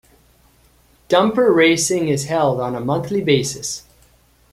Dumper 1.09 1.53
racing 1.53 2.07
is 2.07 2.25
held 2.25 2.59
on 2.59 2.73
a 2.73 2.79
monthly 2.79 3.21
basis. 3.23 3.83